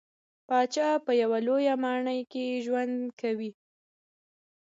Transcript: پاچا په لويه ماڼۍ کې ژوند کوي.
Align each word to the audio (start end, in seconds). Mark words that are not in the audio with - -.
پاچا 0.47 0.89
په 1.05 1.11
لويه 1.47 1.75
ماڼۍ 1.83 2.21
کې 2.31 2.61
ژوند 2.65 2.95
کوي. 3.21 3.51